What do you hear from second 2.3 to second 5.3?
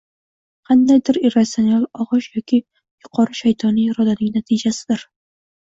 yoki yuqori shaytoniy irodaning natijasidir.